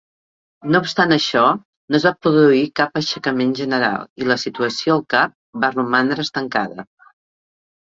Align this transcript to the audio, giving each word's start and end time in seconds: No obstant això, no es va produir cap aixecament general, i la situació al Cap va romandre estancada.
No 0.75 0.79
obstant 0.85 1.13
això, 1.15 1.43
no 1.93 1.99
es 1.99 2.07
va 2.09 2.13
produir 2.23 2.65
cap 2.81 2.99
aixecament 3.03 3.55
general, 3.63 4.11
i 4.25 4.33
la 4.33 4.41
situació 4.49 4.99
al 5.01 5.09
Cap 5.19 5.41
va 5.67 5.75
romandre 5.81 6.31
estancada. 6.31 6.93